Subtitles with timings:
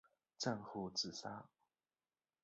[0.39, 1.45] 战后自杀。